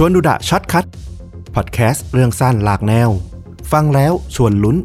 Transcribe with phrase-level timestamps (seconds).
[0.00, 0.86] ชวนดูดะ Short Cut
[1.54, 3.08] พอดแคสต์เรื่องสั้นหลากแนว
[3.72, 4.76] ฟังแล้วชวนลุ้น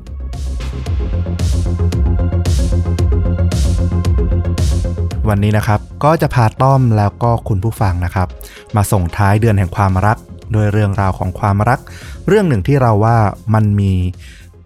[5.29, 8.27] วันนี้นะครับก็จะพาต้อมแล้วก็คุณผู้ฟังนะครับ
[8.75, 10.17] มาส่งท้ายเดือนแห่งความรัก
[10.53, 11.79] โดยเรื่องราวของความรัก
[12.27, 13.17] เรื่องหนึ่งที่เราว่า
[13.53, 13.93] มันมี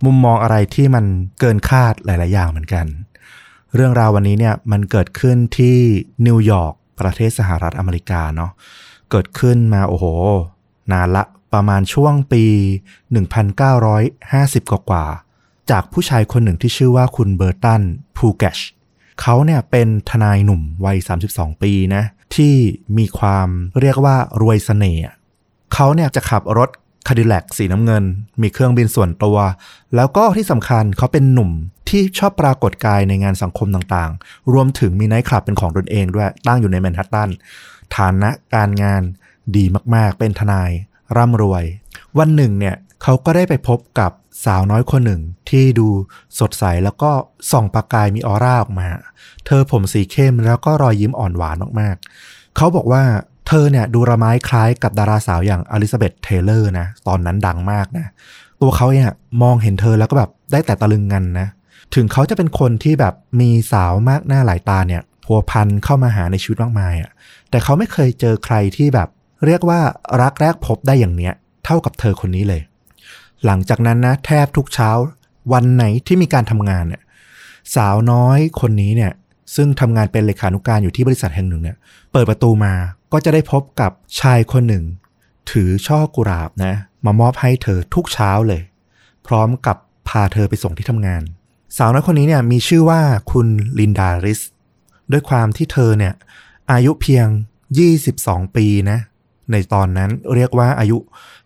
[0.05, 1.05] มุมมองอะไรที่มัน
[1.39, 2.85] เกินคาดหลาย ๆ อย่างเหมือนกัน
[3.75, 5.77] เรื่องราววันนี้เนี่ยมันเกิดขึ้นที่
[6.27, 8.51] นิวยอร์กประเทศสหรัฐอเมริกาเนาะ
[9.09, 10.05] เกิดขึ้นมาโอ้โห
[10.91, 12.43] นานละประมาณช่วงปี
[13.57, 15.05] 1950 กว่ากว่า
[15.71, 17.81] จากผู้ชายคนหนึ่งที่ชื่อว่าคุณเบอร์ตัน
[18.17, 18.57] พูแกช
[19.21, 20.97] เขาเนี่ยเป็นทนายหนุ่มวัย
[21.29, 22.03] 32 ปีนะ
[22.35, 22.55] ที่
[22.97, 23.47] มีความ
[23.79, 25.03] เรียกว่ารวยเสน่ห์
[25.73, 26.69] เขาเนี่ยจะขับรถ
[27.07, 28.03] คาดิแลกสีน้ำเงิน
[28.41, 29.37] มีเครื่องบินส่วนตัว
[29.95, 31.51] แล้วก็ที่สำคัญเขาเป็นหนุ่ม
[31.89, 37.29] ที่ชอบปรากฏกายในงานสังคมต่างๆ รวมถึงมีไนท์คลับเป็นของตนเองด้วยตั้งอยู่ในแมนฮัตตัน
[37.95, 39.01] ฐานะการงาน
[39.55, 39.65] ดี
[39.95, 40.71] มากๆ เป็นทนาย
[41.17, 41.63] ร่ำรวย
[42.17, 44.11] วันหนึ่งเนี่ยเขาก็ได้ไปพบกับ
[44.45, 45.87] สาวน้อยคนหนึ่งที่ดู
[46.39, 47.11] สดใสแล้วก็
[47.51, 48.87] ส่องประกายมีออร่าออกมา
[49.45, 53.03] เธอผมสีเข้มแล้วก็รอยยิ้มอ่อนหวานมากๆ เขาบอกว่า
[53.47, 58.05] เธอเนี่ยดูละม้ายคล้ายกับดาราสาวอย่าง Elizabeth Taylor นะ ตอนนั้นดังมากนะ
[58.61, 59.09] ตัวเขาเนี่ย
[59.41, 61.47] มองเห็นเธอแล้วก็แบบได้แต่ตะลึงงันนะ
[61.95, 67.11] ถึงเขาจะเป็นคนที่แบบมีสาวมากหน้าหลายตาเนี่ยพัวพันเข้ามาหาในชีวิตมากมายอะ่ะ
[67.49, 69.09] แต่เขาไม่เคยเจอใครที่แบบ
[69.45, 69.79] เรียกว่า
[70.21, 71.33] รักแรกพบได้อย่างเนี้ย
[71.65, 72.61] เท่ากับเธอคนนี้เลย
[73.45, 74.89] หลังจากนั้นนะแทบทุกเช้า
[75.53, 77.01] วันไหนที่มีการทำงานเนี่ย
[77.75, 79.11] สาวน้อยคนนี้เนี่ย
[79.55, 81.77] ซึ่งทำงานเป็นเลขานุการอยู่ที่บริษัทแห่งหนึ่งเนี่ย
[82.11, 82.73] เปิดประตูมา
[83.13, 84.83] ก็จะได้พบกับชายคนหนึ่ง
[85.51, 86.73] ถือช่อกุหลาบนะ
[87.05, 88.61] มามอบให้เธอทุกเช้าเลย
[89.27, 89.77] พร้อมกับ
[90.07, 91.21] พาเธอไปส่งที่ทำงาน
[91.77, 93.01] สาวน้อยคนนี้เนี่ยมีชื่อว่า
[93.31, 93.47] คุณ
[93.79, 94.41] ลินดาริส
[95.11, 96.13] ด้วยความที่เธอเนี่ย
[96.71, 97.27] อายุเพียง
[97.91, 98.99] 22 ปีนะ
[99.51, 100.97] ในตอนนั้นเรียกว่าอายุ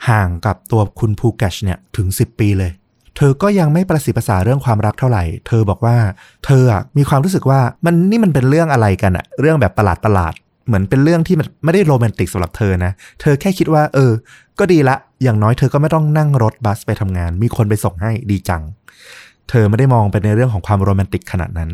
[0.10, 2.72] ห่างกับตัวคุณภูแกชเนี่ยถึง 10 ปีเลย
[3.18, 5.98] เธอก็ยังไม่ประสิทธิภาษาเรื่องความรักเท่าไหร่ เธอบอกว่า
[6.46, 10.34] เธออะมีความรู้สึกว่ามันนี่มันเป็นเรื่องอะไรกันอะเรื่องแบบประหลาดประหลาด
[10.68, 14.12] เหมือนเป็นเรื่องที่มันไม่ได้โรแมนติกสำหรับเธอนะ เธอแค่คิดว่า เออ
[14.60, 18.62] ก็ดีละ อย่างน้อยเธอก็ไม่ต้องนั่งรถบัสไปทำงาน มีคนไปส่งให้ดีจัง
[19.50, 21.70] เธอไม่ได้มองไปในเรื่องของความโรแมนติกขนาดนั้น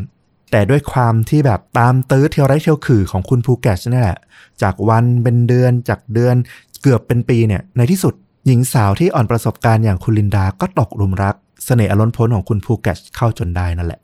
[0.50, 4.18] แต่ด้วยความที่แบบตามตื้อเที่ยวไร้เที่ยวขื่อของคุณภูแกชนี่แหละ
[4.62, 6.36] จากวันเป็นเดือนจากเดือน
[6.82, 8.14] เกือบเป็นปีเนี่ย ในที่สุด
[8.46, 14.00] หญิงสาวที่อ่อนประสบการณ์อย่างคุณลินดาก็ตกหลุมรักเสน่ห์อล้นพ้นของคุณภูแกชเข้าจนได้นั่นแหละ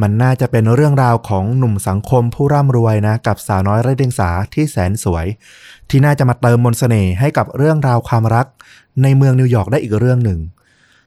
[0.00, 5.26] มันน่าจะเป็นเรื่องราวของหนุ่มสังคมผู้ร่ำรวยนะกับสาวน้อยไร้เดียงสาที่แสนสวย
[5.90, 8.46] ที่น่าจะมาเติมมนต์เสน่ห์ให้กับเรื่องราวความรัก
[9.02, 10.40] ในเมืองนิวยอร์กได้อีกเรื่องหนึ่ง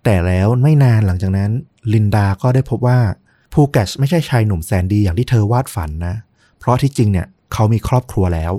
[0.04, 1.52] แต่แล้วไม่นานหลังจากนั้น
[1.94, 3.00] ลินดาก็ได้พบว่า
[3.54, 6.16] ภูแกชไม่ใช่ชายหนุ่มแสนดีอย่างที่เธอวาดฝันนะ
[6.60, 8.54] เพราะที่จริงเนี่ยเขามีครอบครัวแล้ว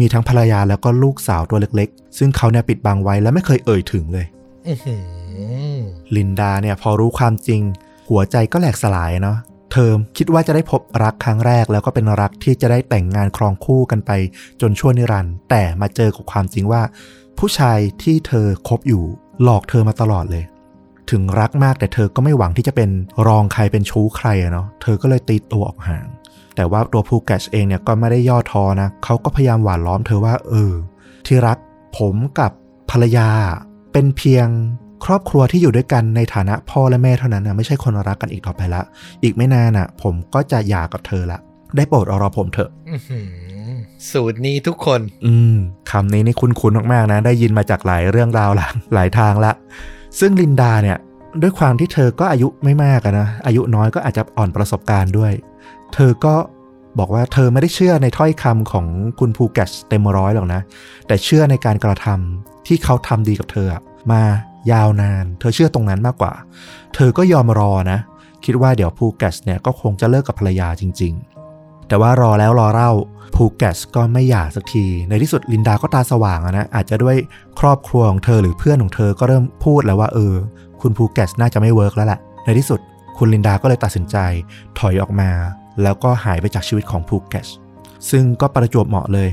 [0.00, 4.26] มีทั้งภรรยาแล้วก็ลูกสาวตัวเล็กๆ ซึ่งเขาเนี่ยปิดบังไว้และไม่เคยเอ่ยถึงเลย
[4.66, 4.96] อื้อหื
[5.76, 5.78] อ
[6.16, 7.60] ลินดาเนี่ยพอรู้ความจริง
[8.08, 9.38] หัวใจก็แหลกสลายเนาะ
[9.72, 14.10] เธอคิดว่าจะได้พบรักครั้งแรกแล้วก็เป็นรักที่จะได้แต่งงานครองคู่กันไป
[14.60, 16.82] จนชั่วนิรันดร์แต่มาเจอกับความจริงว่า
[17.38, 19.02] ผู้ชายที่เธอคบอยู่
[19.42, 20.44] หลอกเธอมาตลอดเลย
[21.10, 22.90] ถึงรักมากแต่เธอก็ไม่หวังที่จะเป็น
[23.26, 26.06] รองใครเป็นชู้ใครอะเนาะเธอก็เลยตีตัวออกห่าง
[26.56, 30.72] แต่ว่าตัวภูแกชเองเนี่ยก็ไม่ได้ย่อท้อนะเขาก็พยายามหวานล้อมเธอว่าเออ
[31.26, 31.58] ที่รัก
[31.98, 32.52] ผมกับ
[32.90, 33.28] ภรรยา
[33.92, 34.48] เป็นเพียง
[35.04, 38.82] ครอบครัวที่อยู่ด้วยกันในฐานะพ่อและแม่เท่านั้นนะไม่ใช่คนรักกันอีกต่อไปละ
[39.22, 41.38] อีกไม่นานอะ ผมก็จะหย่ากับเธอละ
[41.76, 43.20] ได้โปรดเอารอผมเถอะอื้อหื
[43.68, 43.72] อ
[44.10, 45.56] สูตรนี้ทุกคน อืม
[45.90, 49.52] คำนี้นี่คุ้นๆมากๆนะ ได้ยินมาจากหลายเรื่องราวหลายหลายทางละ
[50.20, 50.98] ซึ่งลินดาเนี่ย
[51.42, 55.32] ด้วยความที่เธอก็อายุไม่มากนะอายุน้อยก็อาจจะอ่อนประสบการณ์ด้วย
[55.94, 56.34] เธอก็
[56.98, 58.86] บอกว่าเธอไม่ได้เชื่อในถ้อยคำของ
[59.20, 60.60] คุณภูแกชเต็มร้อยหรอกนะ
[61.06, 63.68] แต่เชื่อในการกระทำที่เขาทำดีกับเธอ
[64.12, 64.22] มา
[64.72, 66.32] ยาวนาน เธอเชื่อตรงนั้นมากกว่า
[66.94, 67.98] เธอก็ยอมรอนะ
[68.44, 71.31] คิดว่าเดี๋ยวภูแกชเนี่ยก็คงจะเลิกกับภรรยาจริงๆ
[71.92, 72.90] แต่ว่ารอแล้วรอเล่า
[73.34, 77.16] ภูแกชก็ไม่หย่าสักที ในที่สุดลินดาก็ตาสว่างอะนะอาจจะด้วย
[77.60, 80.34] ครอบครัวของเธอหรือเพื่อนของเธอก็เริ่มพูดแล้วว่าเออ
[80.80, 82.80] คุณภูแกชน่าจะไม่เวิร์กแล้วแหละในที่สุด
[83.18, 84.16] คุณลินดาก็เลยตัดสินใจ
[84.78, 85.30] ถอยออกมา
[85.82, 87.48] แล้วก็หายไปจากชีวิตของภูแกช
[88.10, 89.30] ซึ่งก็ประจวบเหมาะเลย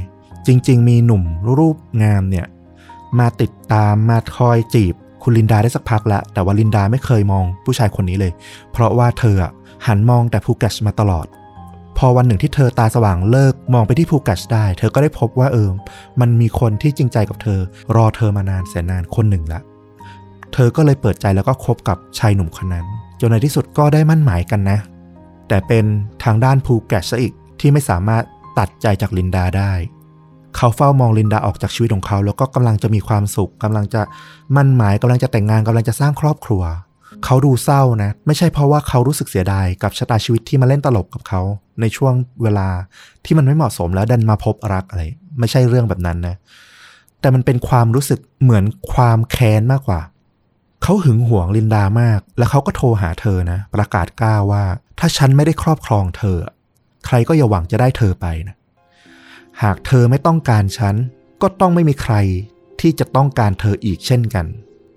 [0.48, 1.24] จริง ๆ มีหนุ่ม
[1.58, 2.46] รูปงามเนี่ย
[3.20, 8.32] มาติดตามมาคอยจีบ คุณลินดาได้สักพักล้วแต่ว่าลินดาไม่เคยมองผู้ชายคนนี้เลย
[8.72, 9.38] เพราะว่าเธอ
[9.88, 11.28] หันมองแต่ภูแกชมาตลอด
[12.02, 15.70] พอวันหนึ่งที่เธอตาสว่างเลิกมองไปที่ภูแกชได้ เธอก็ได้พบว่าเออ
[16.22, 17.60] มันมีคนที่จริงใจกับเธอ
[17.96, 19.60] รอเธอมานานแสนนานคนหนึ่งละ
[20.54, 22.86] เธอก็เลยเปิดใจแล้วก็คบกับชายหนุ่มคนนั้น
[23.20, 24.80] จนในที่สุดก็ได้มั่นหมายกันนะ
[25.48, 25.86] แต่เป็น
[26.24, 28.24] ทางด้านภูแกชซะอีกที่ไม่สามารถ
[28.60, 29.72] ตัดใจจากลินดาได้
[30.56, 34.02] เขาเฝ้ามองลินดาออกจากชีวิตของเขา แล้วก็กำลังจะมีความสุขกำลังจะ
[34.56, 36.64] มั่นหมายกำลังจะแต่งงานกำลังจะสร้างครอบครัว
[37.26, 41.42] เขาดูเศร้านะ ไม่ใช่เพราะว่าเขารู้สึกเสียดายกับชะตาชีวิตที่มาเล่นตลกกับเขา
[41.82, 42.14] ในช่วง
[42.44, 42.70] เวลา
[43.26, 45.04] ที่มันไม่เหมาะสมแล้วดันมาพบรักอะไร
[45.40, 46.36] ไม่ใช่เรื่องแบบนั้นนะ
[47.20, 48.64] แต่มันเป็นความรู้สึกเหมือน
[48.94, 50.02] ความแค้นมากกว่า
[50.84, 54.64] เขาหึงหวงลินดามาก แล้วเขาก็โทรหาเธอนะ ประกาศกล้าว่า
[55.00, 56.38] ถ้าฉันไม่ได้ครอบครองเธอ
[57.06, 58.56] ใครก็อย่าหวังจะได้เธอไปนะ
[59.64, 60.96] หากเธอไม่ต้องการฉัน
[61.42, 62.16] ก็ต้องไม่มีใคร
[62.82, 64.46] ที่จะต้องการเธออีกเช่นกัน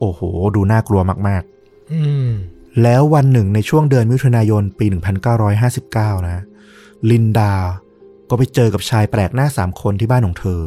[0.00, 0.20] โอ้โห
[0.54, 1.61] ดูน่ากลัวมากๆ
[2.82, 4.86] แล้ววันหนึ่งในช่วงเดือนมิถุนายนปี
[5.52, 6.42] 1959 นะ
[7.10, 7.52] ลินดา
[8.28, 10.60] ก็ไปเจอกับชายแปลกหน้าสามคนที่บ้านของเธอ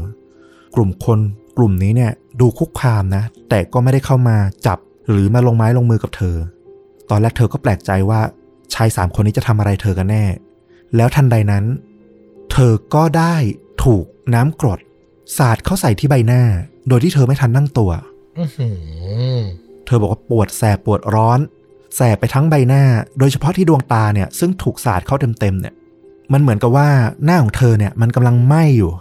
[0.76, 1.20] กลุ่มคน
[1.58, 4.78] กลุ่มนี้เนี่ยดูคุกคามนะ แต่ก็ไม่ได้เข้ามาจับ
[5.10, 6.36] หรือมาลงไม้ลงมือกับเธอ
[7.10, 8.20] ตอนแรกเธอก็แปลกใจว่า
[8.74, 10.26] ชายสามคนนี้จะทำอะไรเธอกันแน่
[10.96, 11.64] แล้วทันใดนั้น
[12.52, 13.36] เธอก็ได้
[13.84, 14.80] ถูกน้ำกรด
[15.38, 16.42] สาดเข้าใส่ที่ใบหน้า
[16.88, 17.92] โดยที่เธอไม่ทันนั่งตัว
[18.40, 18.70] อือหื
[19.38, 19.40] อ
[19.86, 21.40] เธอบอกว่าปวดแสบปวดร้อน
[21.96, 22.84] แสบไปทั้งใบหน้า
[23.20, 25.74] โดยเฉพาะที่ดวงตาเนี่ยซึ่งถูกสาดเข้าเต็มๆเนี่ย
[26.34, 26.90] มันเหมือนกับว่า
[27.26, 28.92] หน้าของเธอเนี่ยมันกำลังไหม้อยู่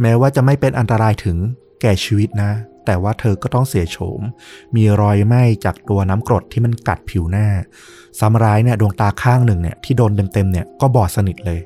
[0.00, 1.36] แม้ว่าจะไม่เป็นอันตรายถึง
[1.80, 2.50] แก่ชีวิตนะ
[2.86, 4.20] แต่ว่าเธอก็ต้องเสียโฉม
[4.76, 7.48] มีรอยไหม้จากตัวน้ำกรดที่มันกัดผิวหน้า
[8.20, 11.60] ซ้ำร้ายเนี่ยดวงตาข้างหนึ่งเนี่ยที่โดนเต็มๆเนี่ยก็บอดสนิทเลย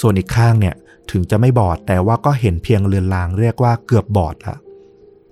[0.00, 0.74] ส่วนอีกข้างเนี่ย
[1.10, 4.56] ถึงจะไม่บอดแต่ว่าก็เห็นเพียงเลือนลางเรียกว่าเกือบบอดละ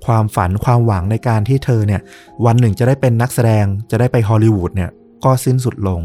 [0.07, 2.01] ความฝันความหวังในการที่เธอเนี่ย
[2.45, 4.91] วันหนึ่งจะได้เป็นนักแสดงจะได้ไปฮอลลีวูดเนี่ย
[5.25, 6.03] ก็สิ้นสุดลง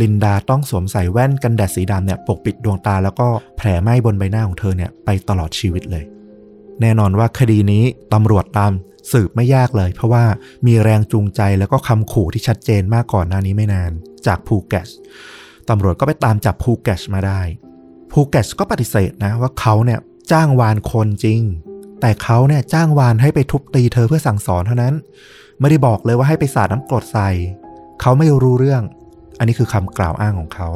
[0.00, 6.04] ลินดาต้องสวมใส่แว่นกันแดดสีดำเนี่ยปกปิดดวงตาแล้วก็แผลไหม้บนใบหน้าของเธอเนี่ยไปตลอดชีวิตเลย
[6.80, 8.72] แน่นอนว่าคดีนี้ตำรวจตาม
[9.12, 10.24] สืบไม่ยากเลย เพราะว่า
[10.66, 13.90] มีแรงจูงใจแล้วก็คำขู่ที่ชัดเจนมากก่อนหน้านี้ไม่นาน
[14.26, 14.88] จากภูเก็ต
[15.68, 17.40] ตำรวจก็ไปตามจับภูเก็ตมาได้
[18.12, 20.00] ภูเก็ตก็ปฏิเสธนะว่าเขาเนี่ย
[20.32, 21.40] จ้างวานคนจริง
[22.00, 24.94] แต่เขาเนี่ยจ้างวานให้ไปทุบตีเธอเพื่อสั่งสอนเท่านั้น
[25.60, 27.28] ไม่ได้บอกเลยว่าให้ไปสาดน้ำกรดใส่
[28.00, 28.82] เขาไม่รู้เรื่อง
[29.38, 30.68] อันนี้คือคำกล่าวอ้างของเขา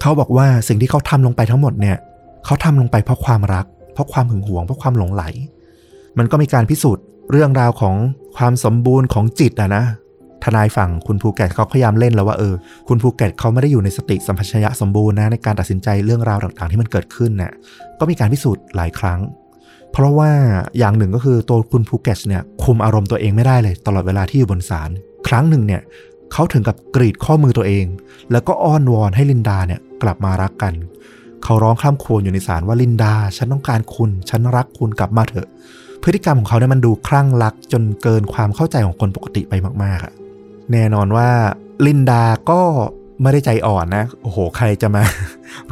[0.00, 1.96] เขาบอกว่าสิ่งที่เขาทำลงไปทั้งหมดเนี่ย
[2.44, 5.24] เขาทำลงไปเพราะความรัก เพราะความหึงหวง เพราะความหลงใหล
[6.18, 7.96] มันก็มีการพิสูจน์เรื่องราวของ
[8.36, 9.84] ความสมบูรณ์ของจิตอะนะ
[10.44, 12.54] ทนายฝั่งคุณภูแกสเขาพยายามเล่นแล้วว่าเออ
[12.88, 17.52] คุณภูแกสเขาไม่ได้อยู่ในสติสัมปชัญญะสมบูรณ์นะในการตัดสินใจเรื่องราวต่างๆ ที่มันเกิดขึ้นน่ะ
[17.98, 19.20] ก็มีการพิสูจน์หลายครั้ง
[19.94, 20.30] เพราะว่า
[20.78, 24.90] อย่างหนึ่งก็คือตัวคุณภูเก็ตเนี่ยคุมอารมณ์ตัวเองไม่ได้เลย ตลอดเวลาที่อยู่บนศาล
[25.28, 25.82] ครั้งหนึ่งเนี่ย
[26.32, 27.86] เขาถึงกับกรีดข้อมือตัวเอง
[28.32, 30.74] แล้วก็อ้อนวอนให้ลินดาเนี่ยกลับมารักกัน
[31.44, 35.48] เขาร้องคร่ำครวญอยู่ในศาลว่าลินดา ฉันต้องการคุณ ฉันรักคุณกลับมาเถอะ
[36.02, 39.54] พฤติกรรมของเขาเนี่ยมันดูคลั่งรักจนเกินความเข้าใจของคนปกติไป
[39.84, 40.12] มากๆอะ
[40.72, 41.28] แน่นอนว่า
[41.86, 42.60] ลินดาก็
[43.22, 45.02] ไม่ได้ใจอ่อนนะ โอ้โห ใครจะมา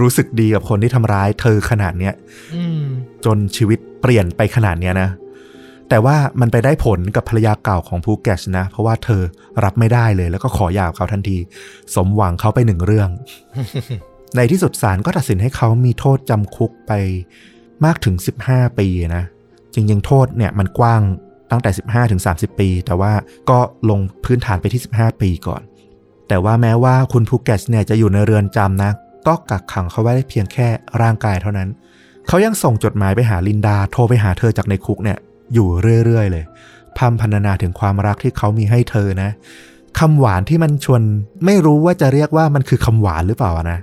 [0.01, 2.15] รู้สึกดีกับคนที่ทำร้ายเธอขนาดเนี้ย
[2.55, 2.83] อืม
[3.25, 5.11] จนชีวิต เปลี่ยนไปขนาดเนี้ยนะ
[5.89, 9.23] แต่ว่ามันไปได้ผลกับภรรยาเก่าของภูเก็ตนะ เพราะว่าเธอ
[9.65, 11.37] รับไม่ได้เลย แล้วก็ขอหย่าเขาทันที
[11.95, 13.09] สมหวังเขาไปหนึ่งเรื่อง
[14.37, 16.93] ในที่สุดศาลก็ตัดสินให้เขามีโทษจำคุกไป
[17.85, 18.15] มากถึง
[18.47, 19.25] 15 ปีนะ
[19.75, 21.03] จริงๆ โทษเนี่ยมันกว้าง
[21.51, 23.13] ตั้งแต่ 15ถึง30 ปี แต่ว่า
[23.51, 23.59] ก็
[23.91, 25.63] ลงพื้นฐานไปที่ 15 ปีก่อน
[26.29, 28.93] แต่ว่าแม้ว่าคุณภูเก็ตเนี่ยจะอยู่ในเรือนจำนะ
[29.27, 30.69] ก็กักขังเขาไว้ได้เพียงแค่
[31.03, 31.69] ร่างกายเท่านั้น
[32.29, 35.19] เขายังส่งจดหมายไปหาลินดา โทรไปหาเธอจากในคุกเนี่ย
[35.55, 35.69] อยู่
[36.05, 36.45] เรื่อยๆเลย
[36.97, 39.31] พร่ำพรรณนาถึงความรักที่เขามีให้เธอนะ
[39.99, 41.03] คำหวานที่มันชวน
[41.45, 43.79] ไม่รู้ว่าจะเรียกว่ามันคือคำหวานหรือเปล่านะ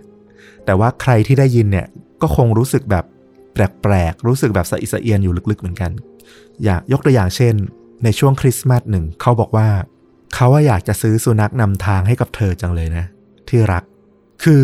[0.65, 1.87] แต่ว่าใครที่ได้ยินเนี่ย
[2.21, 3.05] ก็คงรู้สึกแบบ
[3.53, 5.91] แปลกๆ รู้สึกแบบสะอิสะเอียนอยู่ลึกๆเหมือนกัน
[6.65, 7.53] อยากยกตัวอย่างเช่น
[8.03, 9.67] ในช่วงคริสต์มาสหนึ่งเขาบอกว่า
[10.33, 13.05] เขาว่าอยากจะซื้อสุนัขนำทางให้กับเธอจังเลยนะ
[13.49, 13.83] ที่รัก
[14.43, 14.63] คือ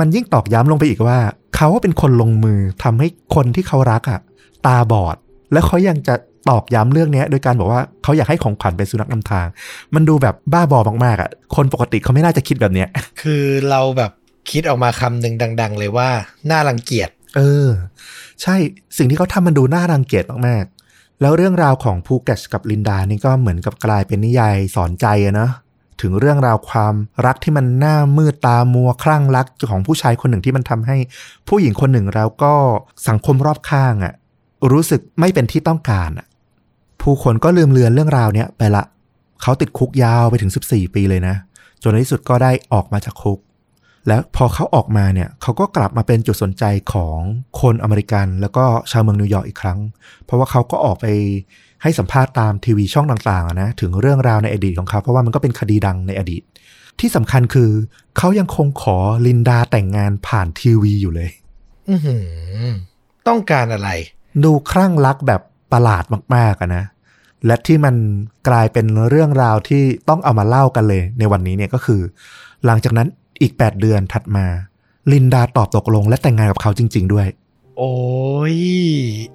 [0.00, 1.18] มันยิ่งตอกย้ำลงไปอีกว่า
[1.56, 4.20] เขาว่าเป็นคนลงมือทำให้คนที่เขารักอะ
[4.66, 5.16] ตาบอด
[5.52, 6.14] แล้วเขายังจะ
[6.48, 9.46] ตอกย้ำเรื่องเนี้ยโดยการบอกว่าเขาอยากให้ของขวัญเป็นสุนัขนำทาง
[9.94, 12.88] มันดูแบบบ้าบอมากๆอะคนปกติเขาไม่น่าจะคิดแบบเนี้ย
[13.22, 14.12] คือเราแบบ
[14.50, 16.10] คิดออกมาคำหนึ่งดัง ๆ เลยว่า
[16.50, 17.68] น่ารังเกียจ เออ
[18.42, 18.54] ใช่
[18.96, 25.48] สิ่งที่เขาทำมันดูน่ารังเกียจมากๆแล้วเรื่องราวของภูเก็ตกับลินดานี่ก็เหมือนกับกลายเป็นนิยายสอนใจอะนะ
[26.00, 26.94] ถึงเรื่องราวความ
[27.26, 30.96] รักที่มันหน้ามืดตามัวคลั่งรักของผู้ชายคนหนึ่งที่มันทำให้
[31.48, 32.54] ผู้หญิงคนหนึ่งแล้วก็
[33.08, 34.14] สังคมรอบข้างอะ
[34.72, 36.26] รู้สึกไม่เป็นที่ต้องการอะ
[37.02, 38.84] ผู้คนก็ลืมเลือนเรื่องราวเนี้ยไปละ
[39.42, 41.34] เขาติดคุกยาวไปถึง 14 ปีเลยนะ
[41.82, 43.38] จนในที่สุดก็ได้ออกมาจากคุก
[44.08, 47.18] แล้วพอเขาออกมาเนี่ยเขาก็กลับมาเป็นจุดสนใจของ
[47.60, 49.78] คนอเมริกัน แล้วก็ชาวเมืองนิวยอร์กอีกครั้ง
[50.24, 51.06] เพราะว่าเขาก็ออกไป
[51.82, 56.42] ให้สัมภาษณ์ตามทีวีช่องต่างๆอะนะถึงเรื่องราวในอดีตของเขา เพราะว่ามันก็เป็นคดีดังในอดีต
[57.00, 57.70] ที่สำคัญคือ
[58.18, 61.30] เขายังคงขอลินดาแต่งงานผ่านทีวีอยู่เลย
[61.90, 62.24] อือหือ
[63.28, 63.90] ต้องการอะไร
[64.44, 65.40] ดูคลั่งรักแบบ
[65.72, 66.04] ประหลาด
[66.34, 66.84] มากๆอะนะ
[67.46, 67.94] และที่มัน
[68.48, 72.00] กลายเป็นเรื่องราวที่ต้องเอามาเล่ากันเลย ในวันนี้เนี่ยก็คือ
[72.66, 73.08] หลังจากนั้น
[73.42, 74.46] อีก 8 เดือนถัดมา
[75.12, 77.26] ลินดาตอบตกลง และแต่งงานกับเขาจริง ๆ ด้วย
[77.78, 77.94] โอ้
[78.54, 78.56] ย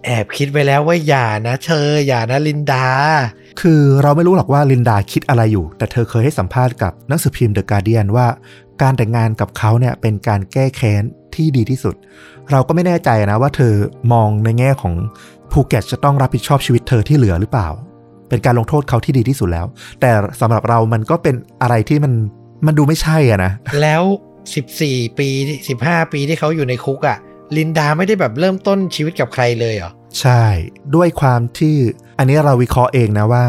[0.05, 2.87] แอบคิดไปแล้วว่าอย่านะเธออย่านะลินดา
[3.61, 8.27] คือเราไม่รู้หรอกว่าลินดาคิดอะไรอยู่ แต่เธอเคยให้สัมภาษณ์กับหนังสือพิมพ์เดอะการเดียนว่า
[8.81, 11.03] การแต่งงานกับเขาเนี่ยเป็นการแก้แค้น
[11.35, 11.95] ที่ดีที่สุด
[12.51, 13.73] เราก็ไม่แน่ใจนะว่าเธอ
[14.13, 14.93] มองในแง่ของ
[15.51, 17.69] ภูเก็ตจะต้องรับผิดชอบชีวิตเธอที่เหลือหรือเปล่า
[18.29, 19.65] เป็นการลงโทษเขาที่ดีที่สุดแล้ว
[20.01, 22.13] แต่สำหรับเรามันก็เป็นอะไรที่มัน
[22.65, 24.03] มันดูไม่ใช่อะนะแล้ว
[24.61, 25.27] 14 ปี
[25.71, 27.17] 15 ปีที่เขาอยู่ในคุกอะ่ะ
[27.57, 30.43] ลินดาไม่ได้แบบเริ่มต้นชีวิตกับใครเลยเหรอ ใช่
[30.95, 31.75] ด้วยความที่
[32.19, 33.45] อันนี้เราวิเคราะห์เองนะว่า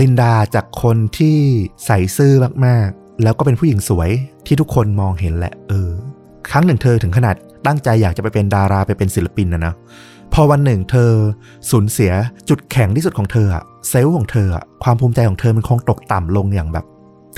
[0.00, 1.38] ลินดาจากคนที่
[1.86, 2.32] ใส่ซื่อ
[2.66, 4.10] มากๆ แล้วก็เป็นผู้หญิงสวย
[4.46, 5.90] ที่ทุกคนมองเห็นแหละ เออ
[6.50, 7.34] ครั้งหนึ่งเธอถึงขนาด
[7.66, 9.74] ตั้งใจอยากจะไปเป็นดาราไปเป็นศิลปินนะนะ
[10.32, 11.10] พอวันหนึ่งเธอ
[11.70, 12.12] สูญเสีย
[12.48, 13.48] จุดแข็งที่สุดของเธอ
[13.88, 14.48] เซลล์ของเธอ
[14.84, 16.84] ความภูมิใจของเธอมันคงตกต่ำลงอย่างแบบ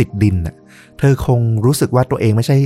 [0.00, 0.56] ติดดินอะ
[0.98, 2.58] เธอคงรู้สึกว่าตัวเองไม่ใช่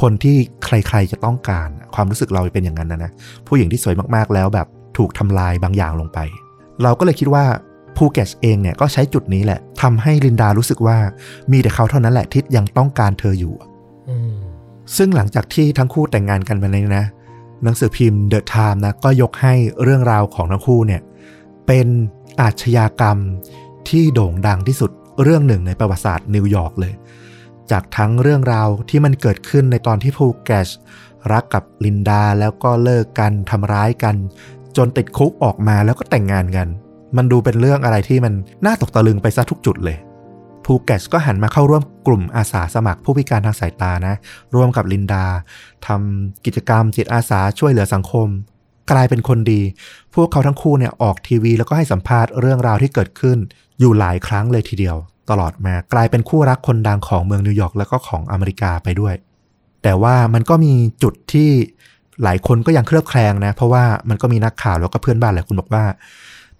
[0.00, 3.10] คนที่ใครๆจะต้องการ ความรู้สึกเราเป็นอย่างนั้นนะนะ
[3.46, 4.66] ผู้หญิงที่สวยมากๆแล้วแบบ
[4.98, 6.18] ถูกทำลายบางอย่างลงไป
[6.82, 7.44] เราก็เลยคิดว่า
[7.96, 10.98] ภูเก็ตเองเนี่ยก็ใช้จุดนี้แหละทำให้ลินดารู้สึกว่า
[11.52, 13.54] มีแต่เขาเท่านั้นแหละที่ยังต้องการเธออยู่
[14.10, 14.34] อืม
[14.96, 17.06] ซึ่งหลังจากที่ทั้งคู่แต่งงานกันไปเลยนะ
[17.62, 21.02] หนังสือพิมพ์ The Time นะก็ยกให้เรื่องราวของทั้งคู่เนี่ย
[21.66, 21.86] เป็น
[22.40, 23.18] อาชญากรรม
[23.88, 24.90] ที่โด่งดังที่สุด
[25.22, 26.94] เรื่องหนึ่งในประวัติศาสตร์นิวยอร์กเลย
[27.70, 30.68] จากทั้งเรื่องราวที่มันเกิดขึ้นในตอนที่ภูแกช
[31.32, 34.16] รักกับลินดาแล้วก็เลิกกันทำร้ายกัน
[34.76, 36.68] จนติดคุกออกมาแล้วก็แต่งงานกัน
[37.16, 38.34] มันดูเป็นเรื่องอะไรที่มัน
[38.66, 39.96] น่าตกตะลึงไปซะทุกจุดเลย
[40.64, 44.14] ภูเก็ตก็หันมาเข้าร่วมกลุ่มอาสาสมัครผู้พิการทางสายตานะ
[44.54, 45.24] ร่วมกับลินดา
[45.86, 48.28] ทำกิจกรรมจิตอาสาช่วยเหลือสังคม
[48.90, 49.60] กลายเป็นคนดี
[50.14, 53.38] พวกเขาทั้งคู่เนี่ยออกทีวี แล้วก็ให้สัมภาษณ์เรื่องราวที่เกิดขึ้น
[53.80, 54.96] อยู่หลายครั้งเลยทีเดียว
[55.30, 59.14] ตลอดมากลายเป็นคู่รักคนดังของเมืองนิวยอร์กแล้วก็ของอเมริกาไปด้วย
[59.82, 60.72] แต่ว่ามันก็มี
[61.02, 61.50] จุดที่
[62.22, 65.84] หลายคนก็ยังเคลือบแคลงนะ เพราะว่ามันก็มีนักข่าวแล้วก็เพื่อนบ้านหลายคนบอกว่า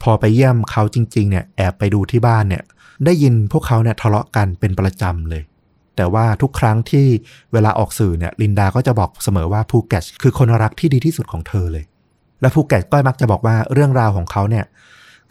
[0.02, 2.62] พอไปเยี่ยมเขาจริง ๆ เนี่ยแอบไปดูที่บ้านเนี่ย
[3.04, 5.42] ได้ยินพวกเขาเนี่ยทะเลาะกันเป็นประจำเลย
[5.96, 7.06] แต่ว่าทุกครั้งที่
[7.52, 11.84] เวลาออกสื่อเนี่ยลินดาก็จะบอกเสมอว่าภูเก็ตคือคนรักที่ดีที่สุดของเธอเลย
[12.44, 14.64] และภูเก็ตก็มักจะบอกว่าเรื่องราวของเขาเนี่ย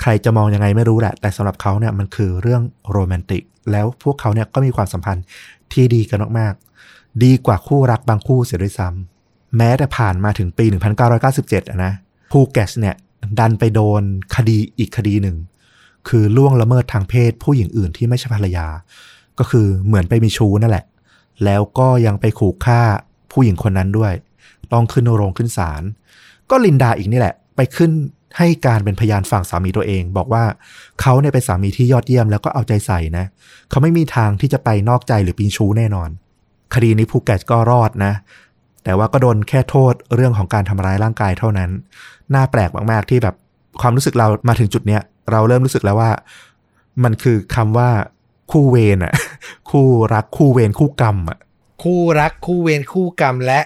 [0.01, 5.25] ใครจะมองยังไงไม่รู้แหละ แต่สำหรับเขาเนี่ยมันคือเรื่องโรแมนติก แล้วพวกเขาเนี่ยก็มีความสัมพันธ์
[5.73, 10.65] ที่ดีกันมากๆ ดีกว่าคู่รักบางคู่เสียด้วยซ้ำแม้แต่ผ่านมาถึงปี
[11.13, 11.93] 1997อะนะ
[12.31, 12.95] ภูเก็ตเนี่ย
[13.39, 14.01] ดันไปโดน
[14.35, 15.37] คดีอีกคดีหนึ่ง
[16.09, 18.67] คือล่วงละเมิดทางเพศผู้หญิงอื่นที่ไม่ใช่ภรรยา
[19.39, 20.85] ก็คือเหมือนไปมีชู้นั่นแหละ
[21.43, 22.81] แล้วก็ยังไปขู่ฆ่า
[23.31, 24.13] ผู้หญิงคนนั้นด้วย
[24.73, 25.83] ต้องขึ้นโรงขึ้นศาล
[26.51, 27.91] ก็ลินดาอีกนี่แหละ ไปขึ้น
[28.37, 30.43] ให้การเป็นพยานฝั่งสามีตัวเอง บอกว่า
[31.01, 33.25] เขาเนี่ยเป็นสามีที่ยอดเยี่ยมแล้วก็เอาใจใส่นะ
[33.69, 36.09] เขาไม่มีทางที่จะไปนอกใจหรือปีนชู้แน่นอน
[36.73, 38.13] คดีนี้ภูเก็ตก็รอดนะ
[38.83, 41.69] แต่ว่าก็โดนแค่โทษเรื่องของการทำร้ายร่างกายเท่านั้น
[42.33, 43.35] น่าแปลกมากๆที่แบบ
[43.81, 46.11] ความรู้สึกเรามาถึงจุดเนี้ยเราเริ่มรู้สึกแล้วว่า
[47.03, 47.89] มันคือคำว่า
[48.51, 49.13] คู่เวรอะ
[49.71, 51.37] คู่รักคู่เวรคู่กรรมอะ
[51.83, 53.59] คู่รักคู่เวรคู่กรรมและ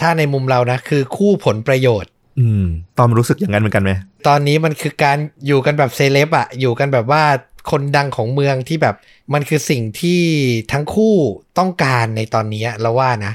[0.00, 2.64] ถ้าในมุมเรานะ คือคู่ผลประโยชน์ อืม
[2.98, 3.92] ตอมรู้สึกอย่างนั้นเหมือนกันไหม
[4.26, 7.22] ตอนนี้มันคือการอยู่กันแบบเซเลบอะอยู่กันแบบว่า
[7.70, 8.94] คนดังของเมืองที่แบบ
[9.34, 10.20] มันคือสิ่งที่
[10.72, 11.14] ทั้งคู่
[11.58, 13.34] ต้องการในตอนนี้เราว่านะ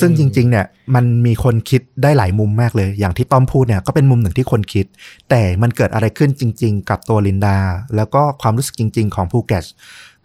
[0.00, 4.86] ซึ่งจริง ๆ เนี่ย มันมีคนคิดได้หลายมุมมากเลย อย่างที่ต้อมพูดเนี่ยก็เป็นมุมหนึ่งที่คนคิด
[5.30, 7.58] แต่มันเกิดอะไรขึ้นจริง ๆ กับตัวลินดา
[7.96, 9.64] แล้วก็ความรู้สึกจริง ๆ ของภูเก็ต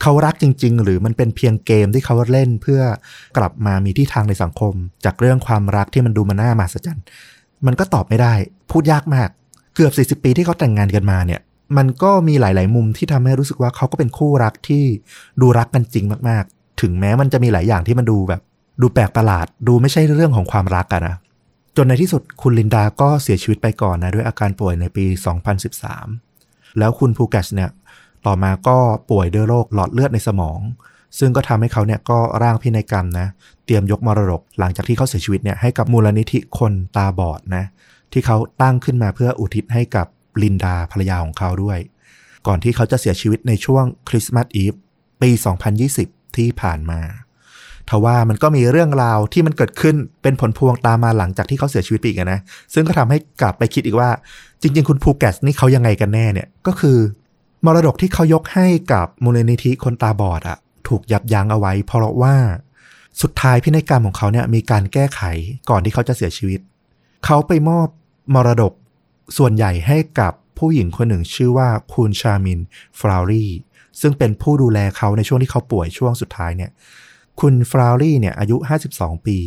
[0.02, 2.82] เขารักจริง ๆ หรือมันเป็นเพียงเกมที่เขาเล่นเพื่อ
[3.38, 4.74] กลับมามีที่ทางในสังคม
[5.06, 7.06] จากเรื่องความรักที่มันดูมาน่ามหัศจรรย์
[7.66, 8.34] มันก็ตอบไม่ได้
[8.72, 9.30] พูดยากมาก
[9.76, 11.42] เกือบ 40 ปีที่เขาแต่งงานกันมาเนี่ย
[11.78, 14.84] มันก็มีหลาย ๆ มุมที่ทำให้รู้สึกว่าเขาก็เป็นคู่รักที่
[15.42, 18.42] ดูรักกันจริงมาก ๆ ถึงแม้มันจะมีหลายอย่างที่มันดูแบบ
[18.82, 21.16] ดูแปลกประหลาด ดูไม่ใช่เรื่องของความรักอะนะ
[21.78, 25.06] จนในที่สุดคุณลินดาก็เสียชีวิตไปก่อนนะด้วยอาการป่วยในปี
[25.92, 27.70] 2013 แล้วคุณภูแกสเนี่ย
[28.26, 28.78] ต่อมาก็
[29.12, 30.60] ป่วยด้วยโรคหลอดเลือดในสมอง
[31.18, 33.28] ซึ่งก็ทำให้เขาเนี่ยก็ร่างพินัยกรรมนะ
[33.66, 37.66] เตรียมยกมรดกหลังจากที่เขาเสียชีวิตเนี่ยให้กับมูลนิธิคนตาบอดนะ
[38.14, 40.08] ที่เขาตั้งขึ้นมาเพื่ออุทิศให้กับ
[40.42, 41.80] ลินดาภรรยาของเขาด้วย
[42.48, 44.74] ก่อนที่เขาจะเสียชีวิตในช่วงคริสต์มาสอีฟ
[45.22, 45.30] ปี
[45.84, 47.02] 2020 ที่ผ่านมา
[47.90, 52.40] ทว่ามันก็มีเรื่องราวที่มันเกิดขึ้นเป็นผลพวงตามมาหลังจากที่เขาเสียชีวิตไปอีกอะนะ
[52.74, 54.10] ซึ่งก็ทำให้กลับไปคิดอีกว่า
[54.62, 56.98] จริง ๆ คุณภูเก็ตนี่เขายังไงกันแน่เนี่ย ก็คือ
[57.66, 60.58] มรดกที่เขายกให้กับมูลนิธิคนตาบอดอะ
[60.88, 62.36] ถูกยับยั้งเอาไว้ เพราะว่า
[63.22, 65.22] สุดท้ายพินัยกรรมของเขาเนี่ยมีการแก้ไข
[65.70, 66.60] ก่อนที่เขาจะเสียชีวิต
[67.26, 67.88] เขาไปมอบ
[68.34, 68.74] มรดก
[69.38, 72.60] ส่วนใหญ่ให้กับผู้หญิงคนหนึ่งชื่อว่าคุณชามิน
[73.00, 73.46] ฟราวรี
[74.02, 76.72] ซึ่งเป็นผู้ดูแลเขาในช่วงที่เขาป่วยช่วงสุดท้ายเนี่ย
[77.40, 78.58] คุณฟราวรีเนี่ยอายุ
[78.92, 79.38] 52 ปี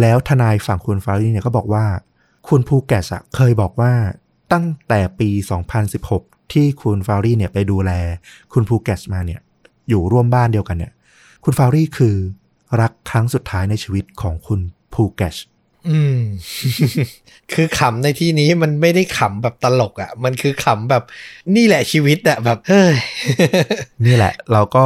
[0.00, 1.86] แล้วทนายฝั่งคุณฟราวรีเนี่ยก็บอกว่า
[2.48, 3.92] คุณภูแกสเคยบอกว่า
[4.52, 5.30] ตั้งแต่ปี
[5.90, 7.90] 2016 ที่คุณฟราวรีเนี่ยไปดูแล
[8.52, 9.40] คุณภูแกสมาเนี่ย
[9.88, 10.92] อยู่ร่วมบ้านเดียวกันเนี่ย
[11.44, 12.14] คุณฟราวรีคือ
[12.80, 14.60] รักครั้งสุดท้ายในชีวิตของคุณ
[14.94, 15.36] ภูแกช
[15.90, 16.20] อืม
[17.52, 21.02] คือขำในที่นี้มันไม่ได้ขำแบบตลกอะ่ะ มันคือขำแบบ
[21.56, 22.94] นี่แหละชีวิตอะแบบเฮ้ย
[24.06, 24.84] นี่แหละ เราก็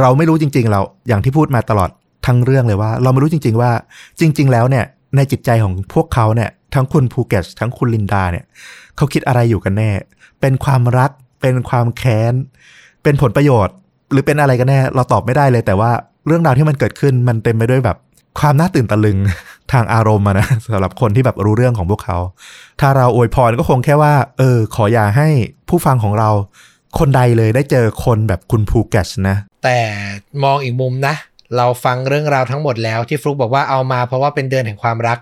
[0.00, 1.90] เราไม่รู้จริง ๆ เราอย่างที่พูดมาตลอด
[2.26, 3.70] ทั้งเรื่องเลยว่า เราไม่รู้จริง ๆ ว่า
[4.20, 4.84] จริง ๆ แล้วเนี่ย
[5.16, 8.44] ในจิตใจของพวกเขาเนี่ย ทั้งคุณภูเก็ตทั้งคุณลินดาเนี่ย
[8.96, 9.90] เขาคิดอะไรอยู่กันแน่
[10.40, 11.10] เป็นความรัก
[11.40, 12.34] เป็นความแค้น
[13.02, 13.74] เป็นผลประโยชน์
[14.14, 15.90] หรือเป็นอะไรกันแน่เราตอบไม่ได้เลย แต่ว่า
[16.26, 17.96] เรื่องราวที่มันเกิดขึ้นมันเต็มไปด้วยแบบ
[18.40, 19.18] ความน่าตื่นตะลึง
[19.72, 22.18] ทางอารมณ์อะนะสำหรับคนที่แบบรู้เรื่องของพวกเขา
[22.80, 25.28] ถ้าเราอวยพรก็คงแค่ว่า เออ ขออย่าให้
[25.68, 26.30] ผู้ฟังของเรา
[26.98, 29.78] คนใดเลยได้เจอคนแบบคุณภูเก็ตนะ แต่
[30.44, 31.14] มองอีกมุมนะ
[31.56, 35.18] เราฟังเรื่องราวทั้งหมดแล้วที่ฟลุกบอกว่าเอามาเพราะว่าเป็นเดือนแห่งความรัก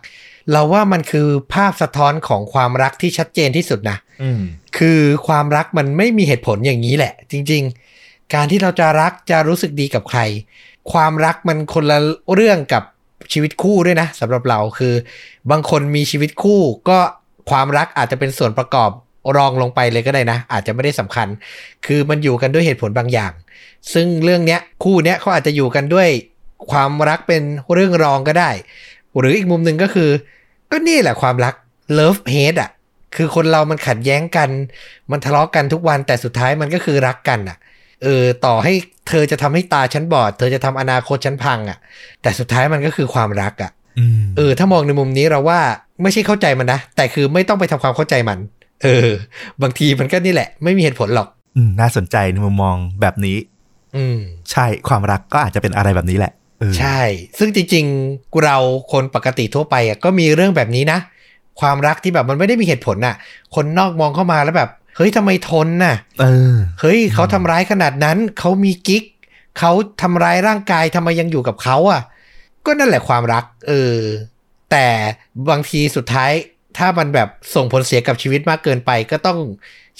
[0.52, 4.40] เราว่ามันคือภาพสะท้อนของความรักที่ชัดเจนที่สุดนะอืม
[4.78, 7.72] คือความรักมันไม่มีเหตุผลอย่างนี้แหละ จริง ๆ
[8.34, 10.20] การที่เราจะรักจะรู้สึกดีกับใคร
[10.92, 11.98] ความรักมันคนละ
[12.34, 12.82] เรื่องกับ
[13.32, 14.94] ชีวิตคู่ด้วยนะสำหรับเราคือ
[15.50, 16.98] บางคนมีชีวิตคู่ ก็
[17.50, 18.90] ความรักอาจจะเป็นส่วนประกอบ
[19.36, 21.28] รองลงไปเลยก็ได้นะ อาจจะไม่ได้สำคัญ
[21.86, 23.32] คือมันอยู่กันด้วยเหตุผลบางอย่าง
[23.92, 26.08] ซึ่งเรื่องเนี้ยคู่เนี้ยเขาอาจจะอยู่กันด้วย
[26.70, 28.50] ความรักเป็นเรื่องรองก็ได้
[29.18, 30.10] หรืออีกมุมหนึ่งก็คือ
[30.70, 31.54] ก็นี่แหละความรัก
[31.98, 32.70] love hate อะ
[33.16, 34.48] คือคนเรามันขัดแย้งกัน
[35.10, 37.56] มันทะเลาะกันทุกวันแต่สุดท้ายมันก็คือรักกันอะ
[38.02, 38.72] เออต่อให้
[39.08, 41.78] เธอจะทำให้ตาฉันบอด เธอจะทำอนาคตฉันพังอะ
[42.22, 45.60] แต่สุดท้ายมันก็คือความรักอะอืมเออ ถ้ามองในมุมนี้เราว่า
[46.02, 48.38] ไม่ใช่เข้าใจมันนะ แต่คือไม่ต้องไปทำความเข้าใจมัน
[48.82, 49.08] เออ
[49.62, 53.36] บางทีมันก็นี่แหละ ไม่มีเหตุผลหรอกอืมน่าสนใจในมุมมองแบบนี้
[53.96, 54.18] อืม
[54.50, 57.00] ใช่ความรักก็อาจจะเป็นอะไรแบบนี้แหละเออใช่
[57.38, 58.56] ซึ่งจริงๆ เรา
[58.92, 60.98] คนปกติทั่วไปอะก็มีเรื่องแบบนี้นะ
[61.60, 63.16] ความรักที่แบบมันไม่ได้มีเหตุผลน่ะ
[63.54, 69.04] คนนอกมองเข้ามาแล้วแบบ เฮ้ยทำไมทนน่ะเออเฮ้ยเขาทำร้ายขนาดนั้นเขามีกิ๊ก
[69.58, 72.02] เขาทำร้ายร่างกายทำไมยังอยู่กับเขาอะ
[72.66, 73.96] ก็นั่นแหละความรัก เออ
[74.70, 74.86] แต่
[75.50, 76.32] บางทีสุดท้าย
[76.78, 79.38] ถ้ามันแบบส่งผลเสียกับชีวิตมากเกินไป ก็ต้อง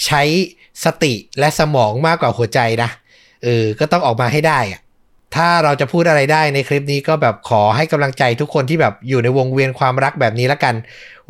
[0.04, 0.22] ใช้
[0.84, 2.90] สติและสมองมากกว่าหัวใจนะ
[3.42, 4.80] เออ ก็ต้องออกมาให้ได้อะ
[5.36, 10.74] ถ้าเราจะพูดอะไรได้ในคลิปนี้ก็แบบขอให้กำลังใจทุกคนที่แบบอยู่ในวงเวียนความรักแบบนี้ละกัน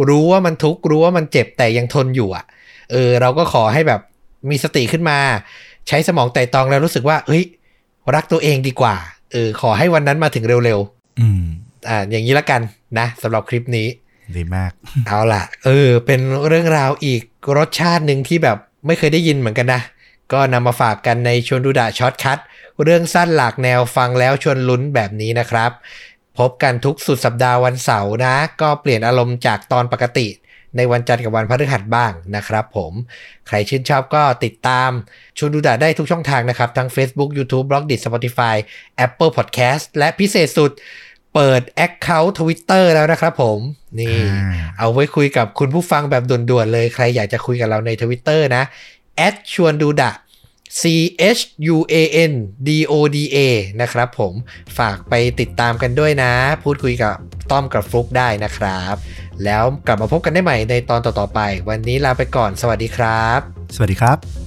[0.09, 2.45] รู้ว่ามันทุกข์รู้ว่ามันเจ็บแต่ยังทนอยู่อะ
[2.93, 4.01] เออเราก็ขอให้แบบ
[4.51, 5.19] มีสติขึ้นมา
[5.89, 7.45] ใช้สมองไต่ตองแล้วรู้สึกว่า เฮ้ย
[8.15, 8.97] รักตัวเองดีกว่า
[9.33, 10.79] เออ ขอให้วันนั้นมาถึงเร็ว
[11.21, 12.61] อืมๆอ่า อย่างนี้ละกัน
[12.99, 13.89] นะสำหรับคลิปนี้
[14.37, 14.73] ดีมาก
[15.07, 17.23] เอาล่ะ เออ เป็นเรื่องราวอีก
[17.57, 19.83] รสชาติหนึ่งที่แบบไม่เคยได้ยินเหมือนกันนะ
[20.33, 22.39] ก็นำมาฝากกันในชวนดูดะ Short Cut
[22.83, 25.71] เรื่องสั้นหลากแนวฟังแล้วชวนลุ้นแบบนี้นะครับ
[26.39, 30.27] พบกันทุกสุดสัปดาห์วันเสาร์นะ ก็เปลี่ยนอารมณ์จากตอนปกติ
[30.77, 32.93] ในวันจันทร์กับวันพฤหัสบ้างนะครับผม
[33.49, 34.91] ใครชื่นชอบก็ติดตาม
[35.39, 38.57] ชวนดูดะได้ทุกช่องทางนะครับ ทั้ง Facebook YouTube b l o g d i t Spotify
[39.07, 40.71] Apple Podcast และพิเศษสุด
[41.35, 43.59] เปิด Account Twitter แล้วนะครับผม
[44.01, 48.63] นี่อ่าเอาไว้คุยกับคุณผู้ฟังแบบด่วนๆเลย ใครอยากจะคุยกับเราในทวิตเตอร์นะ
[49.17, 50.13] แอดชวนดูดะ
[50.81, 50.83] C
[51.39, 51.43] H
[51.75, 51.95] U A
[52.31, 52.33] N
[52.67, 53.39] D O D A
[53.81, 54.35] นะครับผม
[54.79, 56.33] ฝากไปติดตามกันด้วยนะ
[56.65, 57.15] พูดคุยกับ
[57.51, 58.95] ต้อมกับฟลุกได้นะครับ
[59.45, 63.41] แล้วกลับมาพบกันได้ใหม่ในตอนต่อๆไป วันนี้ลาไปก่อน สวัสดีครับ
[63.75, 64.42] สวัสดีครับ